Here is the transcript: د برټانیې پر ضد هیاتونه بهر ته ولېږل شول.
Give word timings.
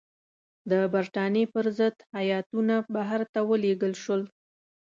د 0.69 0.71
برټانیې 0.93 1.51
پر 1.53 1.65
ضد 1.77 1.97
هیاتونه 2.17 2.75
بهر 2.95 3.21
ته 3.33 3.39
ولېږل 3.49 3.93
شول. 4.03 4.21